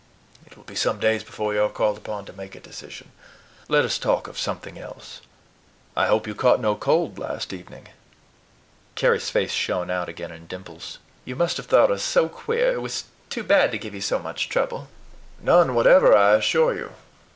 It 0.47 0.57
will 0.57 0.63
be 0.63 0.73
some 0.73 0.99
days 0.99 1.23
before 1.23 1.53
you 1.53 1.61
are 1.63 1.69
called 1.69 1.95
upon 1.95 2.25
to 2.25 2.33
make 2.33 2.55
a 2.55 2.59
decision. 2.59 3.11
Let 3.67 3.85
us 3.85 3.99
talk 3.99 4.27
of 4.27 4.39
something 4.39 4.79
else. 4.79 5.21
I 5.95 6.07
hope 6.07 6.25
you 6.25 6.33
caught 6.33 6.59
no 6.59 6.73
cold 6.75 7.19
last 7.19 7.53
evening." 7.53 7.87
Carry's 8.95 9.29
face 9.29 9.51
shone 9.51 9.91
out 9.91 10.09
again 10.09 10.31
in 10.31 10.47
dimples. 10.47 10.97
"You 11.23 11.35
must 11.35 11.57
have 11.57 11.67
thought 11.67 11.91
us 11.91 12.01
so 12.01 12.27
queer! 12.27 12.73
It 12.73 12.81
was 12.81 13.03
too 13.29 13.43
bad 13.43 13.69
to 13.73 13.77
give 13.77 13.93
you 13.93 14.01
so 14.01 14.17
much 14.17 14.49
trouble." 14.49 14.87
"None 15.39 15.75
whatever, 15.75 16.17
I 16.17 16.31
assure 16.33 16.73
you. 16.73 16.93